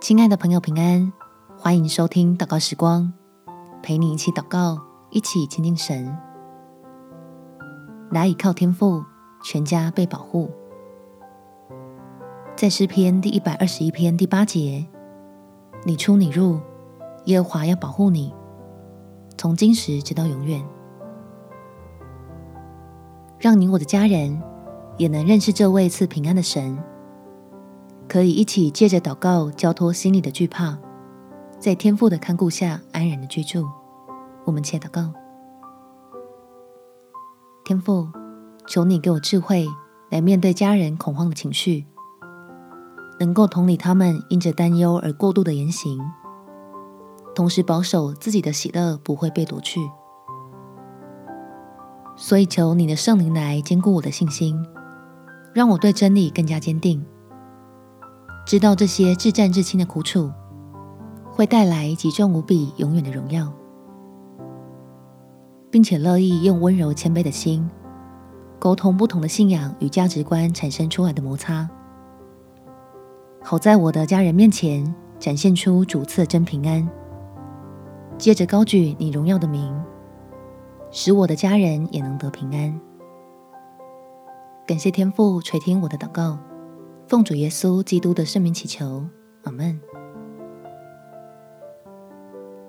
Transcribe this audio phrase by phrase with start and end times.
[0.00, 1.12] 亲爱的朋友，平安！
[1.58, 3.12] 欢迎收听祷告时光，
[3.82, 4.78] 陪你一起祷告，
[5.10, 6.16] 一起亲近神。
[8.12, 9.04] 来倚靠天父，
[9.42, 10.48] 全家被保护。
[12.54, 14.86] 在诗篇第一百二十一篇第八节，
[15.84, 16.60] 你出你入，
[17.24, 18.32] 耶和华要保护你，
[19.36, 20.64] 从今时直到永远。
[23.40, 24.40] 让你我的家人
[24.96, 26.78] 也能认识这位赐平安的神，
[28.08, 30.78] 可以一起借着祷告交托心里的惧怕，
[31.58, 33.66] 在天父的看顾下安然的居住。
[34.46, 35.12] 我们且祷告：
[37.66, 38.08] 天父，
[38.66, 39.68] 求你给我智慧
[40.10, 41.84] 来面对家人恐慌的情绪，
[43.20, 46.00] 能够同理他们因着担忧而过度的言行，
[47.34, 49.80] 同时保守自己的喜乐不会被夺去。
[52.16, 54.66] 所以，求你的圣灵来坚固我的信心，
[55.52, 57.04] 让我对真理更加坚定，
[58.48, 60.32] 知道这些至战至轻的苦楚
[61.30, 63.52] 会带来极重无比、永远的荣耀，
[65.70, 67.68] 并且乐意用温柔谦卑的心
[68.58, 71.68] 沟通不同的信仰与价值观产生出来的摩擦，
[73.42, 76.88] 好在我的家人面前展现出主赐的真平安，
[78.16, 79.78] 接着高举你荣耀的名。
[80.90, 82.80] 使我的家人也能得平安。
[84.66, 86.38] 感谢天父垂听我的祷告，
[87.08, 89.02] 奉主耶稣基督的圣名祈求，
[89.44, 89.80] 阿门。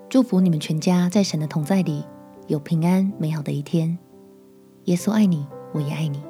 [0.07, 2.05] 祝福你们全家在神的同在里
[2.47, 3.97] 有平安美好的一天。
[4.85, 6.23] 耶稣爱你，我也爱你。